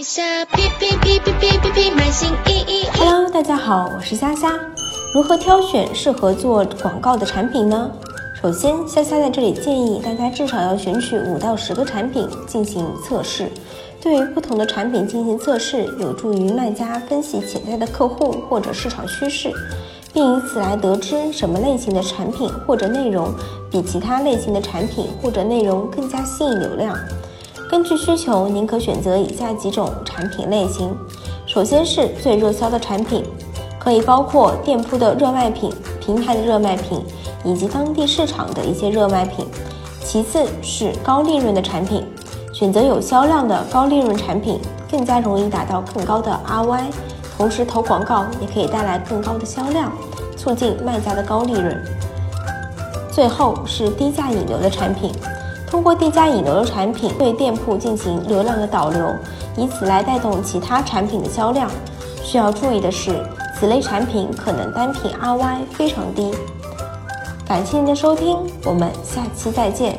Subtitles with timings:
[0.00, 0.22] 微笑，
[0.52, 2.86] 哔哔哔哔哔哔，满心意意。
[2.94, 4.58] Hello，大家好，我是虾虾。
[5.12, 7.90] 如何挑选适合做广告的产品呢？
[8.40, 13.52] 首先，虾虾在这里建议大家至少要选取五到十个产品进行测试。
[14.00, 19.52] 对于不同的产品进行测试，有助于卖家分析潜在的客户或者市场趋势，
[20.14, 23.30] 并以此来得知什么类型的产品或者内容
[23.70, 26.96] 比其他类型的产品或者内容更加吸引流量。
[27.70, 30.92] 根据需求，您可选择以下几种产品类型：
[31.46, 33.24] 首先是最热销的产品，
[33.78, 37.00] 可以包括店铺的热卖品、平台的热卖品
[37.44, 39.46] 以及当地市场的一些热卖品；
[40.02, 42.04] 其次是高利润的产品。
[42.52, 44.58] 选择有销量的高利润产品，
[44.90, 46.86] 更加容易达到更高的 ROI，
[47.38, 49.92] 同时投广告也可以带来更高的销量，
[50.36, 51.80] 促进卖家的高利润。
[53.12, 55.12] 最后是低价引流的产品，
[55.70, 59.14] 通过低价引流的产品对店铺进行流量的导流，
[59.56, 61.70] 以此来带动其他产品的销量。
[62.22, 63.24] 需要注意的是，
[63.58, 66.34] 此类产品可能单品 RY 非常低。
[67.46, 69.98] 感谢您的收听，我们下期再见。